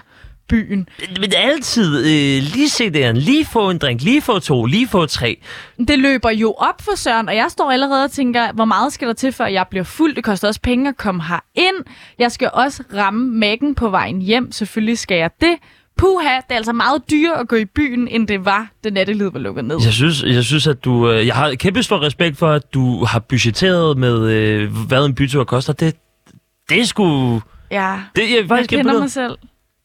byen. 0.49 0.89
Men 1.21 1.33
altid 1.37 1.99
øh, 1.99 2.43
lige 2.55 2.69
se 2.69 2.91
den, 2.91 3.17
lige 3.17 3.45
få 3.45 3.71
en 3.71 3.79
drink, 3.79 4.03
lige 4.03 4.23
få 4.23 4.39
to, 4.39 4.65
lige 4.65 4.89
få 4.89 5.07
tre. 5.07 5.41
Det 5.89 5.99
løber 5.99 6.31
jo 6.31 6.53
op 6.59 6.83
for 6.83 6.97
Søren, 6.97 7.29
og 7.29 7.37
jeg 7.37 7.47
står 7.51 7.71
allerede 7.71 8.05
og 8.05 8.11
tænker, 8.11 8.53
hvor 8.53 8.65
meget 8.65 8.93
skal 8.93 9.09
der 9.09 9.15
til, 9.15 9.33
før 9.33 9.47
jeg 9.47 9.67
bliver 9.71 9.85
fuld? 9.85 10.15
Det 10.15 10.25
koster 10.25 10.49
også 10.49 10.61
penge 10.61 10.89
at 10.89 10.97
komme 10.97 11.23
her 11.25 11.45
ind. 11.55 11.85
Jeg 12.19 12.33
skal 12.33 12.51
også 12.53 12.83
ramme 12.95 13.31
mækken 13.39 13.75
på 13.75 13.89
vejen 13.91 14.23
hjem. 14.23 14.53
Selvfølgelig 14.53 14.99
skal 14.99 15.17
jeg 15.17 15.31
det. 15.41 15.55
Puha, 15.99 16.29
det 16.37 16.45
er 16.51 16.55
altså 16.57 16.73
meget 16.73 17.11
dyrere 17.11 17.41
at 17.41 17.49
gå 17.49 17.57
i 17.57 17.65
byen, 17.65 18.09
end 18.09 18.29
det 18.29 18.45
var, 18.45 18.69
da 18.85 18.91
nattelivet 18.91 19.35
var 19.35 19.41
lukket 19.41 19.65
ned. 19.65 19.77
Jeg 19.85 19.93
synes, 19.93 20.23
jeg 20.23 20.45
synes 20.45 20.67
at 20.67 20.85
du... 20.85 21.11
Øh, 21.11 21.27
jeg 21.27 21.35
har 21.35 21.55
kæmpe 21.55 21.83
stor 21.83 22.03
respekt 22.03 22.39
for, 22.39 22.49
at 22.49 22.75
du 22.75 23.05
har 23.05 23.19
budgetteret 23.19 23.99
med, 23.99 24.31
øh, 24.31 24.73
hvad 24.89 25.05
en 25.07 25.15
bytur 25.15 25.45
koster. 25.45 25.73
Det, 25.73 25.97
det 26.69 26.81
er 26.81 26.85
sgu... 26.85 27.41
Ja, 27.71 28.01
Det, 28.17 28.23
jeg, 28.23 28.39
jeg 28.41 28.49
faktisk 28.49 28.71
kender 28.71 28.81
imponeret. 28.81 29.01
mig 29.01 29.11
selv. 29.11 29.37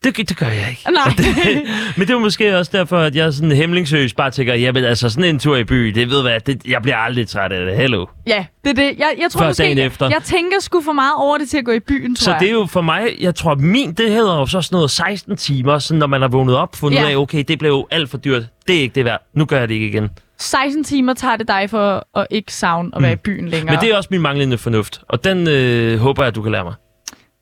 Det, 0.04 0.18
det 0.30 0.38
gør 0.38 0.46
jeg 0.48 0.68
ikke. 0.70 0.84
Nej. 0.92 1.14
Men 1.98 2.08
det 2.08 2.14
er 2.14 2.20
måske 2.20 2.58
også 2.58 2.72
derfor, 2.74 2.98
at 2.98 3.16
jeg 3.16 3.34
sådan 3.34 3.52
hemmelingsøs 3.52 4.14
bare 4.14 4.32
tænker, 4.32 4.54
jamen 4.56 4.84
altså 4.84 5.10
sådan 5.10 5.24
en 5.24 5.40
tur 5.40 5.56
i 5.58 5.64
by, 5.64 5.76
det 5.88 6.10
ved 6.10 6.22
hvad, 6.22 6.40
det, 6.40 6.62
jeg 6.68 6.82
bliver 6.82 6.98
aldrig 6.98 7.28
træt 7.28 7.52
af 7.52 7.66
det. 7.66 7.76
Hello. 7.78 8.06
ja, 8.28 8.46
det 8.64 8.70
er 8.70 8.74
det. 8.74 8.84
Jeg, 8.98 9.14
jeg 9.22 9.32
tror 9.32 9.40
Før 9.42 9.48
måske, 9.48 9.64
dagen 9.64 9.78
jeg, 9.78 9.86
efter. 9.86 10.10
jeg 10.10 10.22
tænker 10.24 10.58
sgu 10.62 10.82
for 10.82 10.94
meget 10.94 11.14
over 11.18 11.38
det 11.38 11.50
til 11.50 11.58
at 11.58 11.66
gå 11.66 11.72
i 11.72 11.80
byen, 11.80 12.16
tror 12.16 12.24
Så 12.24 12.32
jeg. 12.32 12.40
det 12.40 12.48
er 12.48 12.52
jo 12.54 12.66
for 12.66 12.82
mig, 12.82 13.08
jeg 13.20 13.36
tror, 13.36 13.56
min, 13.56 13.94
det 13.94 14.12
hedder 14.12 14.40
jo 14.40 14.46
så 14.46 14.62
sådan 14.62 14.76
noget 14.76 14.92
16 14.92 15.38
timer, 15.38 15.80
sådan 15.80 16.00
når 16.00 16.08
man 16.08 16.22
har 16.22 16.28
vågnet 16.28 16.56
op, 16.56 16.76
fundet 16.76 16.98
Ja. 17.00 17.10
af, 17.10 17.16
okay, 17.16 17.44
det 17.48 17.60
blev 17.60 17.70
jo 17.72 17.88
alt 17.92 18.10
for 18.10 18.18
dyrt. 18.18 18.44
Det 18.68 18.76
er 18.76 18.82
ikke 18.82 18.96
det 18.96 19.06
værd. 19.06 19.22
Nu 19.36 19.46
gør 19.46 19.60
jeg 19.60 19.68
det 19.68 19.74
ikke 19.74 19.88
igen. 19.88 20.10
16 20.40 20.84
timer 20.84 21.14
tager 21.14 21.36
det 21.36 21.48
dig 21.48 21.70
for 21.70 22.08
at 22.20 22.28
ikke 22.32 22.54
savne 22.54 22.90
at 22.96 23.02
være 23.02 23.14
i 23.14 23.16
byen 23.16 23.50
længere. 23.50 23.76
Men 23.76 23.82
det 23.84 23.92
er 23.92 23.98
også 23.98 24.08
min 24.12 24.22
manglende 24.22 24.58
fornuft, 24.58 25.02
og 25.10 25.24
den 25.24 25.48
øh, 25.48 26.00
håber 26.00 26.24
jeg, 26.24 26.36
du 26.36 26.42
kan 26.42 26.52
lære 26.52 26.64
mig. 26.64 26.74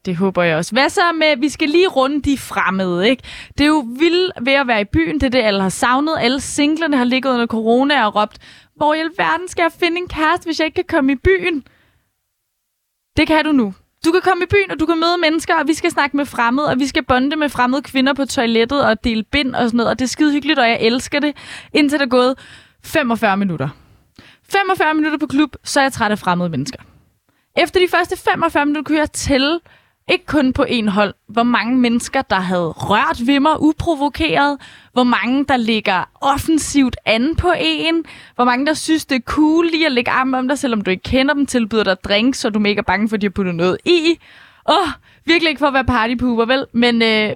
Det 0.06 0.16
håber 0.16 0.44
jeg 0.44 0.58
også. 0.58 0.72
Hvad 0.72 0.90
så 0.90 1.02
med, 1.14 1.38
vi 1.38 1.50
skal 1.50 1.70
lige 1.70 1.88
runde 1.88 2.22
de 2.22 2.38
fremmede, 2.38 3.10
ikke? 3.10 3.24
Det 3.58 3.64
er 3.64 3.68
jo 3.68 3.86
vildt 4.00 4.34
ved 4.42 4.54
at 4.54 4.68
være 4.68 4.82
i 4.82 4.86
byen, 4.94 5.16
det 5.16 5.24
er 5.24 5.30
det, 5.30 5.40
alle 5.40 5.62
har 5.62 5.70
savnet. 5.70 6.16
Alle 6.20 6.42
singlerne 6.42 6.98
har 6.98 7.04
ligget 7.04 7.34
under 7.34 7.48
corona 7.48 8.06
og 8.06 8.16
råbt, 8.16 8.38
hvor 8.76 8.94
i 8.94 9.00
alverden 9.00 9.48
skal 9.48 9.62
jeg 9.62 9.72
finde 9.72 9.98
en 9.98 10.08
kæreste, 10.08 10.46
hvis 10.46 10.60
jeg 10.60 10.66
ikke 10.66 10.76
kan 10.76 10.98
komme 10.98 11.12
i 11.12 11.16
byen? 11.16 11.64
Det 13.18 13.28
kan 13.28 13.46
du 13.46 13.52
nu. 13.52 13.74
Du 14.06 14.12
kan 14.12 14.22
komme 14.22 14.44
i 14.44 14.48
byen, 14.50 14.72
og 14.72 14.80
du 14.80 14.86
kan 14.86 15.00
møde 15.00 15.18
mennesker, 15.22 15.56
og 15.56 15.68
vi 15.68 15.74
skal 15.74 15.92
snakke 15.92 16.18
med 16.18 16.26
fremmede, 16.26 16.68
og 16.68 16.80
vi 16.80 16.88
skal 16.88 17.04
bonde 17.06 17.36
med 17.36 17.50
fremmede 17.50 17.82
kvinder 17.82 18.14
på 18.14 18.26
toilettet 18.26 18.86
og 18.86 19.04
dele 19.04 19.24
bind 19.24 19.56
og 19.56 19.64
sådan 19.64 19.78
noget, 19.78 19.90
og 19.90 20.00
det 20.00 20.06
er 20.06 20.10
skide 20.10 20.34
hyggeligt, 20.34 20.60
og 20.60 20.70
jeg 20.70 20.78
elsker 20.82 21.20
det, 21.20 21.36
indtil 21.74 22.00
der 22.00 22.06
er 22.06 22.10
gået 22.10 22.36
45 22.84 23.38
minutter. 23.38 23.70
45 24.50 24.94
minutter 24.94 25.18
på 25.18 25.28
klub, 25.28 25.56
så 25.64 25.80
er 25.80 25.84
jeg 25.84 25.94
træt 25.94 26.12
af 26.12 26.20
fremmede 26.20 26.50
mennesker. 26.50 26.80
Efter 27.58 27.80
de 27.80 27.88
første 27.88 28.18
45 28.18 28.66
minutter 28.66 28.84
kunne 28.88 29.00
jeg 29.00 29.12
tælle, 29.12 29.60
ikke 30.10 30.26
kun 30.26 30.54
på 30.54 30.66
en 30.68 30.88
hold, 30.88 31.14
hvor 31.28 31.44
mange 31.44 31.78
mennesker, 31.78 32.22
der 32.22 32.40
havde 32.40 32.68
rørt 32.68 33.28
ved 33.28 33.40
mig 33.40 33.62
uprovokeret, 33.62 34.58
hvor 34.94 35.04
mange, 35.04 35.46
der 35.46 35.58
ligger 35.58 36.04
offensivt 36.22 36.96
an 37.06 37.36
på 37.36 37.54
en, 37.60 38.06
hvor 38.36 38.46
mange, 38.46 38.66
der 38.66 38.74
synes, 38.74 39.06
det 39.06 39.16
er 39.16 39.20
cool 39.20 39.66
lige 39.66 39.86
at 39.86 39.92
lægge 39.92 40.12
armen 40.12 40.34
om 40.34 40.48
dig, 40.48 40.60
selvom 40.60 40.82
du 40.82 40.92
ikke 40.92 41.04
kender 41.04 41.34
dem, 41.34 41.46
tilbyder 41.46 41.84
dig 41.84 41.98
drinks, 42.04 42.40
så 42.40 42.50
du 42.50 42.60
er 42.60 42.64
mega 42.64 42.82
bange 42.82 43.10
for, 43.10 43.16
at 43.16 43.22
de 43.22 43.26
har 43.26 43.32
puttet 43.32 43.56
noget 43.56 43.78
i. 43.86 44.20
Åh, 44.70 44.76
oh, 44.76 44.88
virkelig 45.26 45.50
ikke 45.50 45.60
for 45.60 45.68
at 45.68 45.74
være 45.74 45.86
partypooper, 45.86 46.46
vel? 46.46 46.66
Men, 46.74 47.02
øh, 47.02 47.34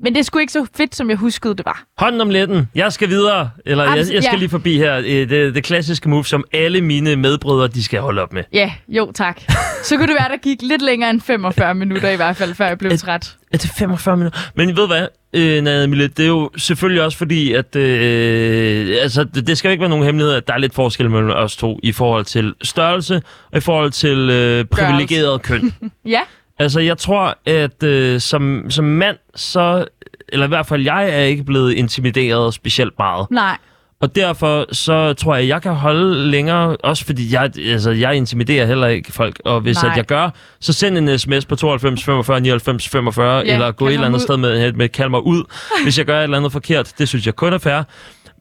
men 0.00 0.12
det 0.14 0.20
er 0.20 0.24
sgu 0.24 0.38
ikke 0.38 0.52
så 0.52 0.66
fedt, 0.76 0.94
som 0.96 1.10
jeg 1.10 1.16
huskede, 1.16 1.54
det 1.56 1.66
var. 1.66 1.82
Hånden 1.98 2.20
om 2.20 2.30
letten. 2.30 2.68
Jeg 2.74 2.92
skal 2.92 3.08
videre. 3.08 3.50
Eller 3.66 3.84
jeg, 3.84 3.92
Abs- 3.92 4.14
jeg 4.14 4.22
skal 4.22 4.32
ja. 4.32 4.38
lige 4.38 4.48
forbi 4.48 4.76
her. 4.76 4.96
Øh, 4.98 5.04
Det, 5.04 5.54
det 5.54 5.64
klassiske 5.64 6.08
move, 6.08 6.24
som 6.24 6.44
alle 6.52 6.80
mine 6.80 7.16
medbrødre, 7.16 7.68
de 7.68 7.84
skal 7.84 8.00
holde 8.00 8.22
op 8.22 8.32
med. 8.32 8.42
Ja, 8.52 8.72
jo 8.88 9.12
tak. 9.14 9.40
Så 9.82 9.96
kunne 9.96 10.06
det 10.08 10.16
være, 10.20 10.28
der 10.28 10.36
gik 10.36 10.62
lidt 10.62 10.82
længere 10.82 11.10
end 11.10 11.20
45 11.20 11.74
minutter 11.74 12.10
i 12.10 12.16
hvert 12.16 12.36
fald, 12.36 12.54
før 12.54 12.66
jeg 12.66 12.78
blev 12.78 12.90
Et- 12.90 13.00
træt. 13.00 13.36
Er 13.52 13.58
det 13.58 13.70
45 13.78 14.16
minutter? 14.16 14.38
Men 14.54 14.76
ved 14.76 14.86
hvad, 14.86 15.06
øh, 15.32 15.88
Mille, 15.88 16.08
det 16.08 16.22
er 16.24 16.28
jo 16.28 16.50
selvfølgelig 16.56 17.02
også 17.02 17.18
fordi, 17.18 17.52
at 17.52 17.76
øh, 17.76 18.96
altså, 19.02 19.24
det, 19.24 19.46
det 19.46 19.58
skal 19.58 19.68
jo 19.68 19.70
ikke 19.70 19.80
være 19.80 19.90
nogen 19.90 20.04
hemmelighed, 20.04 20.34
at 20.34 20.46
der 20.48 20.54
er 20.54 20.58
lidt 20.58 20.74
forskel 20.74 21.10
mellem 21.10 21.30
os 21.30 21.56
to 21.56 21.78
i 21.82 21.92
forhold 21.92 22.24
til 22.24 22.54
størrelse 22.62 23.22
og 23.52 23.58
i 23.58 23.60
forhold 23.60 23.90
til 23.90 24.30
øh, 24.30 24.64
privilegeret 24.64 25.42
køn. 25.42 25.74
Ja, 26.06 26.20
Altså, 26.58 26.80
jeg 26.80 26.98
tror, 26.98 27.38
at 27.46 27.82
øh, 27.82 28.20
som, 28.20 28.64
som 28.70 28.84
mand, 28.84 29.16
så 29.34 29.84
eller 30.28 30.46
i 30.46 30.48
hvert 30.48 30.66
fald 30.66 30.82
jeg 30.82 31.10
er 31.10 31.22
ikke 31.22 31.44
blevet 31.44 31.72
intimideret 31.72 32.54
specielt 32.54 32.92
meget. 32.98 33.26
Nej. 33.30 33.56
Og 34.00 34.16
derfor 34.16 34.66
så 34.74 35.12
tror 35.12 35.34
jeg, 35.34 35.42
at 35.42 35.48
jeg 35.48 35.62
kan 35.62 35.74
holde 35.74 36.30
længere, 36.30 36.76
også 36.76 37.04
fordi 37.04 37.34
jeg, 37.34 37.50
altså, 37.58 37.90
jeg 37.90 38.16
intimiderer 38.16 38.66
heller 38.66 38.86
ikke 38.86 39.12
folk. 39.12 39.40
Og 39.44 39.60
hvis 39.60 39.82
Nej. 39.82 39.90
at 39.90 39.96
jeg 39.96 40.04
gør, 40.04 40.30
så 40.60 40.72
send 40.72 40.98
en 40.98 41.18
sms 41.18 41.44
på 41.46 41.56
92 41.56 42.04
45 42.04 42.40
99 42.40 42.88
45, 42.88 43.38
Ja, 43.46 43.52
eller 43.54 43.70
gå 43.72 43.86
et 43.88 43.92
eller 43.92 44.06
andet 44.06 44.18
ud. 44.18 44.22
sted 44.22 44.36
med, 44.36 44.72
med 44.72 44.88
kald 44.88 45.08
mig 45.10 45.26
ud, 45.26 45.44
hvis 45.82 45.98
jeg 45.98 46.06
gør 46.06 46.18
et 46.18 46.22
eller 46.22 46.36
andet 46.36 46.52
forkert. 46.52 46.92
Det 46.98 47.08
synes 47.08 47.26
jeg 47.26 47.36
kun 47.36 47.52
er 47.52 47.58
fair. 47.58 47.82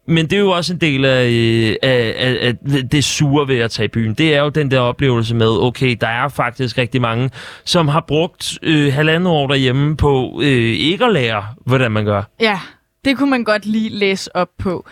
Men 0.08 0.26
det 0.26 0.34
er 0.34 0.40
jo 0.40 0.50
også 0.50 0.74
en 0.74 0.82
del 0.82 1.06
af, 1.06 1.30
øh, 1.30 1.76
af, 1.84 2.16
af, 2.18 2.56
af 2.72 2.90
det 2.90 3.04
sure 3.04 3.48
ved 3.48 3.60
at 3.60 3.72
tage 3.72 3.86
i 3.86 3.90
byen. 3.90 4.14
Det 4.14 4.36
er 4.36 4.42
jo 4.42 4.50
den 4.50 4.72
der 4.72 4.80
oplevelse 4.80 5.36
med, 5.36 5.48
okay, 5.48 5.98
der 6.02 6.08
er 6.08 6.28
faktisk 6.28 6.78
rigtig 6.78 7.02
mange, 7.02 7.30
som 7.66 7.88
har 7.88 8.04
brugt 8.08 8.58
øh, 8.62 8.94
halvandet 8.94 9.32
år 9.32 9.48
derhjemme 9.48 9.98
på 9.98 10.40
øh, 10.44 10.74
ikke 10.74 11.06
at 11.06 11.14
lære, 11.14 11.46
hvordan 11.66 11.92
man 11.92 12.06
gør. 12.06 12.24
Ja, 12.40 12.60
det 13.06 13.18
kunne 13.18 13.30
man 13.30 13.44
godt 13.44 13.66
lige 13.66 13.90
læse 13.90 14.36
op 14.36 14.50
på. 14.60 14.86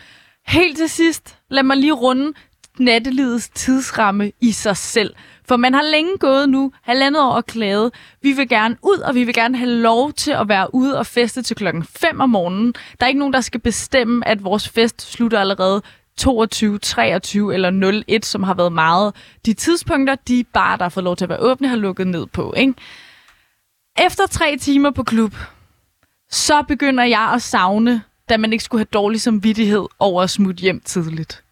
Helt 0.48 0.78
til 0.78 0.90
sidst, 0.90 1.38
lad 1.50 1.64
mig 1.64 1.78
lige 1.78 1.94
runde 1.94 2.34
nattelivets 2.82 3.50
tidsramme 3.50 4.32
i 4.42 4.52
sig 4.52 4.78
selv. 4.78 5.16
For 5.48 5.58
man 5.58 5.74
har 5.74 5.82
længe 5.82 6.18
gået 6.18 6.50
nu, 6.50 6.72
halvandet 6.82 7.22
år 7.22 7.32
og 7.32 7.46
klaget. 7.46 7.94
Vi 8.22 8.32
vil 8.32 8.50
gerne 8.50 8.78
ud, 8.82 8.98
og 8.98 9.16
vi 9.16 9.24
vil 9.24 9.34
gerne 9.34 9.58
have 9.58 9.70
lov 9.72 10.14
til 10.14 10.32
at 10.32 10.48
være 10.48 10.76
ude 10.76 10.98
og 10.98 11.06
feste 11.06 11.42
til 11.42 11.56
klokken 11.56 11.84
5 11.84 12.20
om 12.20 12.30
morgenen. 12.30 12.74
Der 13.00 13.06
er 13.06 13.08
ikke 13.08 13.20
nogen, 13.20 13.34
der 13.34 13.42
skal 13.42 13.60
bestemme, 13.60 14.28
at 14.28 14.44
vores 14.44 14.70
fest 14.70 15.12
slutter 15.12 15.40
allerede 15.40 15.82
22, 16.18 16.78
23 16.78 17.54
eller 17.54 18.02
01, 18.08 18.26
som 18.26 18.44
har 18.44 18.54
været 18.54 18.74
meget. 18.74 19.16
De 19.46 19.54
tidspunkter, 19.54 20.16
de 20.16 20.44
bare, 20.54 20.78
der 20.78 20.84
har 20.84 20.90
fået 20.90 21.04
lov 21.04 21.16
til 21.16 21.26
at 21.26 21.30
være 21.30 21.40
åbne, 21.40 21.68
har 21.68 21.76
lukket 21.76 22.08
ned 22.08 22.28
på. 22.28 22.54
Ikke? 22.58 22.74
Efter 24.00 24.28
tre 24.28 24.58
timer 24.58 24.92
på 24.92 25.04
klub, 25.04 25.36
så 26.30 26.64
begynder 26.68 27.04
jeg 27.04 27.32
at 27.34 27.42
savne, 27.42 28.02
da 28.30 28.38
man 28.38 28.54
ikke 28.54 28.64
skulle 28.64 28.80
have 28.80 28.88
dårlig 28.94 29.22
samvittighed 29.22 29.86
over 30.00 30.24
at 30.24 30.30
smutte 30.30 30.62
hjem 30.62 30.82
tidligt. 30.86 31.44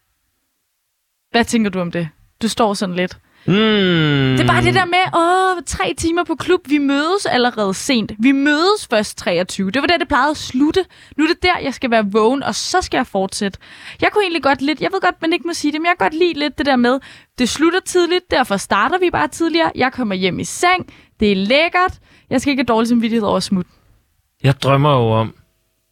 Hvad 1.31 1.45
tænker 1.45 1.69
du 1.69 1.79
om 1.79 1.91
det? 1.91 2.09
Du 2.41 2.47
står 2.47 2.73
sådan 2.73 2.95
lidt. 2.95 3.17
Mm. 3.45 3.53
Det 3.53 4.39
er 4.39 4.47
bare 4.47 4.63
det 4.63 4.73
der 4.73 4.85
med, 4.85 5.17
åh, 5.17 5.63
tre 5.65 5.93
timer 5.97 6.23
på 6.23 6.35
klub. 6.35 6.61
Vi 6.65 6.77
mødes 6.77 7.25
allerede 7.25 7.73
sent. 7.73 8.11
Vi 8.19 8.31
mødes 8.31 8.87
først 8.89 9.17
23. 9.17 9.71
Det 9.71 9.81
var 9.81 9.87
der, 9.87 9.97
det 9.97 10.07
plejede 10.07 10.31
at 10.31 10.37
slutte. 10.37 10.85
Nu 11.17 11.23
er 11.23 11.27
det 11.27 11.43
der, 11.43 11.57
jeg 11.63 11.73
skal 11.73 11.91
være 11.91 12.11
vågen, 12.11 12.43
og 12.43 12.55
så 12.55 12.81
skal 12.81 12.97
jeg 12.97 13.07
fortsætte. 13.07 13.59
Jeg 14.01 14.09
kunne 14.11 14.23
egentlig 14.23 14.43
godt 14.43 14.61
lidt, 14.61 14.81
jeg 14.81 14.89
ved 14.91 15.01
godt, 15.01 15.15
man 15.21 15.33
ikke 15.33 15.47
må 15.47 15.53
sige 15.53 15.71
det, 15.71 15.81
men 15.81 15.85
jeg 15.85 15.95
kan 15.99 16.05
godt 16.05 16.19
lide 16.19 16.33
lidt 16.39 16.57
det 16.57 16.65
der 16.65 16.75
med, 16.75 16.99
det 17.39 17.49
slutter 17.49 17.79
tidligt, 17.79 18.31
derfor 18.31 18.57
starter 18.57 18.99
vi 18.99 19.09
bare 19.11 19.27
tidligere. 19.27 19.71
Jeg 19.75 19.91
kommer 19.93 20.15
hjem 20.15 20.39
i 20.39 20.43
seng, 20.43 20.93
det 21.19 21.31
er 21.31 21.35
lækkert. 21.35 21.99
Jeg 22.29 22.41
skal 22.41 22.51
ikke 22.51 22.61
have 22.61 22.75
dårlig 22.75 22.87
samvittighed 22.87 23.27
over 23.27 23.37
at 23.37 23.43
smutte. 23.43 23.71
Jeg 24.43 24.61
drømmer 24.61 24.91
jo 24.91 25.11
om 25.11 25.33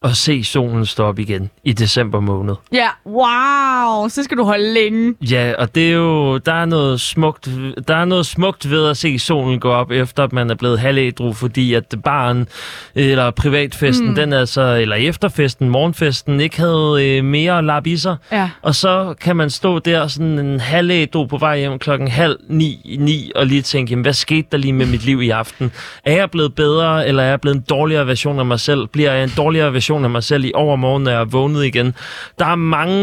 at 0.04 0.18
se 0.18 0.44
solen 0.44 0.86
stå 0.86 1.04
op 1.04 1.20
igen 1.20 1.50
i 1.63 1.74
december 1.74 2.20
måned. 2.20 2.56
Ja, 2.74 2.88
wow, 3.06 4.08
så 4.08 4.24
skal 4.24 4.38
du 4.38 4.44
holde 4.44 4.74
længe. 4.74 5.16
Ja, 5.22 5.54
og 5.58 5.75
det 5.75 5.89
er 5.89 5.94
jo, 5.94 6.38
der 6.38 6.54
er 6.54 6.66
noget 6.66 7.01
smukt, 7.01 7.50
der 7.88 7.96
er 7.96 8.06
noget 8.06 8.25
smukt 8.25 8.70
ved 8.70 8.89
at 8.89 8.98
se 8.98 9.20
solen 9.20 9.60
gå 9.60 9.70
op, 9.70 9.92
efter 9.92 10.24
at 10.24 10.34
man 10.34 10.50
er 10.50 10.56
blevet 10.56 10.80
halvædru, 10.80 11.34
fordi 11.34 11.74
at 11.74 11.96
barn 12.04 12.48
eller 12.96 13.32
privatfesten, 13.32 14.08
mm. 14.10 14.16
den 14.16 14.34
altså, 14.34 14.62
eller 14.62 14.96
efterfesten, 14.96 15.70
morgenfesten, 15.70 16.42
ikke 16.42 16.58
havde 16.58 17.18
øh, 17.18 17.24
mere 17.24 17.66
lap 17.66 17.88
i 17.88 17.98
sig. 17.98 18.16
Ja. 18.32 18.50
Og 18.62 18.75
så 18.75 19.16
kan 19.22 19.36
man 19.36 19.50
stå 19.50 19.80
der 19.80 20.08
sådan 20.08 20.39
en 20.39 20.60
halvædru 20.60 21.25
på 21.25 21.38
vej 21.38 21.60
hjem 21.60 21.80
klokken 21.80 22.08
halv 22.08 22.38
ni, 22.50 22.98
ni 23.00 23.32
og 23.36 23.46
lige 23.46 23.62
tænke, 23.62 23.89
jamen, 23.89 24.04
hvad 24.04 24.13
skete 24.13 24.48
der 24.51 24.58
lige 24.58 24.74
med 24.74 24.86
mit 24.86 25.06
liv 25.06 25.22
i 25.22 25.30
aften? 25.30 25.72
Er 26.06 26.13
jeg 26.13 26.32
blevet 26.32 26.56
bedre, 26.56 27.08
eller 27.08 27.24
er 27.24 27.30
jeg 27.30 27.42
blevet 27.42 27.56
en 27.56 27.66
dårligere 27.70 28.08
version 28.08 28.39
af 28.39 28.46
mig 28.46 28.60
selv? 28.60 28.88
Bliver 28.88 29.13
jeg 29.13 29.24
en 29.24 29.34
dårligere 29.38 29.74
version 29.74 29.87
af 29.94 30.10
mig 30.10 30.24
selv 30.24 30.46
i 30.46 30.51
overmorgen, 30.56 31.03
når 31.03 31.12
jeg 31.12 31.20
er 31.22 31.25
vågnet 31.25 31.65
igen? 31.65 31.94
Der 32.39 32.46
er 32.46 32.56
mange... 32.56 32.94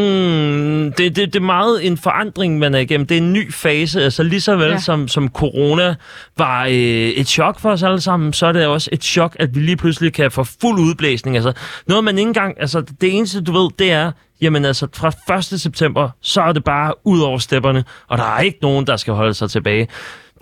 Det, 0.91 0.99
det, 0.99 1.17
det 1.17 1.37
er 1.37 1.41
meget 1.41 1.87
en 1.87 1.99
forandring, 1.99 2.59
man 2.59 2.75
er 2.75 2.79
igennem. 2.79 3.07
Det 3.07 3.17
er 3.17 3.21
en 3.21 3.33
ny 3.33 3.53
fase, 3.53 4.03
altså 4.03 4.23
lige 4.23 4.41
så 4.41 4.57
vel 4.57 4.71
ja. 4.71 4.79
som, 4.79 5.09
som 5.09 5.29
corona 5.29 5.95
var 6.39 6.65
øh, 6.65 6.73
et 6.73 7.29
chok 7.29 7.61
for 7.61 7.71
os 7.71 7.83
alle 7.83 8.01
sammen, 8.01 8.33
så 8.33 8.47
er 8.47 8.53
det 8.53 8.67
også 8.67 8.91
et 8.93 9.05
chok, 9.05 9.37
at 9.39 9.55
vi 9.55 9.61
lige 9.61 9.77
pludselig 9.77 10.13
kan 10.13 10.31
få 10.31 10.45
fuld 10.45 10.81
udblæsning. 10.81 11.37
Altså, 11.37 11.53
noget 11.87 12.05
man 12.05 12.19
ikke 12.19 12.29
engang... 12.29 12.61
Altså, 12.61 12.81
det 12.81 13.17
eneste, 13.17 13.41
du 13.41 13.53
ved, 13.53 13.71
det 13.79 13.93
er, 13.93 14.13
jamen 14.41 14.65
altså, 14.65 14.87
fra 14.95 15.39
1. 15.39 15.61
september, 15.61 16.11
så 16.21 16.43
er 16.43 16.53
det 16.53 16.65
bare 16.65 16.95
ud 17.05 17.21
over 17.21 17.39
stepperne, 17.39 17.85
og 18.09 18.19
der 18.19 18.25
er 18.25 18.41
ikke 18.41 18.59
nogen, 18.63 18.87
der 18.87 18.97
skal 18.97 19.15
holde 19.15 19.35
sig 19.35 19.51
tilbage. 19.51 19.89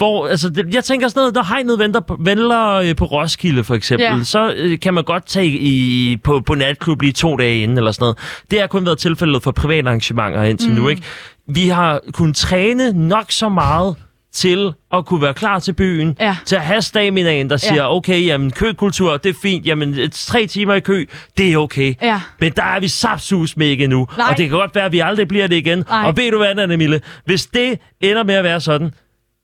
Hvor, 0.03 0.27
altså, 0.27 0.49
det, 0.51 0.75
jeg 0.75 0.85
tænker 0.85 1.09
sådan 1.09 1.21
noget, 1.21 1.35
når 1.35 1.43
hegnet 1.43 1.79
venter 1.79 2.01
på, 2.01 2.17
venter 2.21 2.73
øh, 2.73 2.97
på 2.97 3.05
Roskilde 3.05 3.65
for 3.65 3.75
eksempel, 3.75 4.05
Ja. 4.05 4.17
ja. 4.17 4.25
så 4.25 4.53
øh, 4.57 4.81
kan 4.81 4.95
man 4.95 5.05
godt 5.05 5.27
tage 5.27 5.47
i, 5.47 6.17
på, 6.25 6.41
på 6.47 6.55
natklub 6.55 7.03
lige 7.03 7.13
to 7.13 7.37
dage 7.37 7.63
inden 7.63 7.79
eller 7.79 7.93
sådan 7.93 8.03
noget. 8.05 8.19
Det 8.51 8.61
har 8.61 8.67
kun 8.67 8.87
været 8.87 8.99
tilfældet 8.99 9.43
for 9.43 9.51
private 9.51 9.89
arrangementer 9.89 10.43
indtil 10.43 10.71
mm. 10.71 10.77
nu, 10.77 10.89
ikke? 10.89 11.03
Vi 11.49 11.69
har 11.69 12.01
kunnet 12.13 12.37
træne 12.37 13.09
nok 13.09 13.25
så 13.33 13.49
meget 13.49 13.97
til 14.33 14.73
at 14.93 15.07
kunne 15.07 15.23
være 15.23 15.35
klar 15.35 15.59
til 15.59 15.73
byen, 15.73 16.17
Ja. 16.21 16.37
til 16.47 16.57
at 16.57 16.63
have 16.63 16.83
staminaen, 16.83 17.51
der 17.51 17.57
siger, 17.57 17.85
okay, 17.87 18.27
jamen 18.27 18.51
køkultur, 18.51 19.17
det 19.17 19.31
er 19.31 19.39
fint, 19.43 19.67
jamen 19.67 20.11
tre 20.13 20.47
timer 20.47 20.75
i 20.75 20.81
kø, 20.81 21.05
det 21.39 21.53
er 21.53 21.57
okay. 21.57 21.95
Ja. 22.03 22.21
Men 22.41 22.53
der 22.57 22.63
er 22.63 22.81
vi 22.81 22.89
sapsus 22.89 23.57
med 23.57 23.67
ikke 23.67 23.85
endnu, 23.85 24.07
Nej. 24.19 24.27
og 24.31 24.37
det 24.39 24.49
kan 24.49 24.59
godt 24.59 24.75
være, 24.75 24.85
at 24.85 24.93
vi 24.93 25.01
aldrig 25.01 25.29
bliver 25.29 25.47
det 25.47 25.57
igen. 25.57 25.85
Nej. 25.89 26.07
Og 26.07 26.17
ved 26.17 26.31
du 26.31 26.37
hvad, 26.39 26.59
Anna 26.59 26.77
Mille, 26.77 27.01
hvis 27.25 27.47
det 27.47 27.79
ender 28.01 28.25
med 28.25 28.35
at 28.35 28.45
være 28.45 28.61
sådan, 28.61 28.91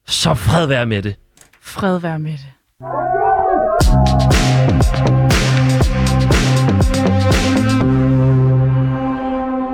så 0.09 0.35
fred 0.35 0.67
være 0.67 0.87
med 0.87 1.03
det. 1.03 1.17
Fred 1.63 1.99
være 1.99 2.19
med 2.19 2.33
det. 2.33 2.53